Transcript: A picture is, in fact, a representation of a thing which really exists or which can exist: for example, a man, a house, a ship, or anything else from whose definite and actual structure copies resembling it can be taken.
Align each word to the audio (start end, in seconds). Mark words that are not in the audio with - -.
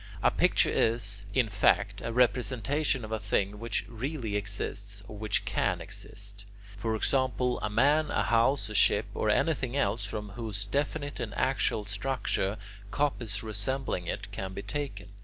A 0.23 0.31
picture 0.31 0.71
is, 0.71 1.25
in 1.31 1.47
fact, 1.47 2.01
a 2.03 2.11
representation 2.11 3.05
of 3.05 3.11
a 3.11 3.19
thing 3.19 3.59
which 3.59 3.85
really 3.87 4.35
exists 4.35 5.03
or 5.07 5.15
which 5.15 5.45
can 5.45 5.79
exist: 5.79 6.43
for 6.75 6.95
example, 6.95 7.59
a 7.59 7.69
man, 7.69 8.09
a 8.09 8.23
house, 8.23 8.67
a 8.67 8.73
ship, 8.73 9.05
or 9.13 9.29
anything 9.29 9.77
else 9.77 10.03
from 10.03 10.29
whose 10.29 10.65
definite 10.65 11.19
and 11.19 11.37
actual 11.37 11.85
structure 11.85 12.57
copies 12.89 13.43
resembling 13.43 14.07
it 14.07 14.31
can 14.31 14.53
be 14.55 14.63
taken. 14.63 15.09